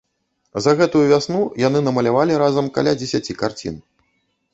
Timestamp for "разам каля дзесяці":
2.43-3.37